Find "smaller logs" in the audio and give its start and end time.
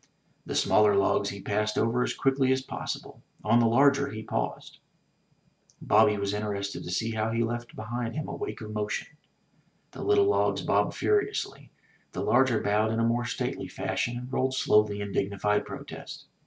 0.55-1.29